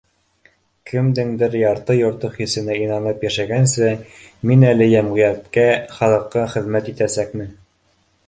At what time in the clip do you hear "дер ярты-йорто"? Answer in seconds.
1.41-2.31